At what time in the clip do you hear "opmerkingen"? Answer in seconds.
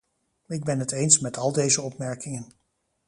1.81-2.47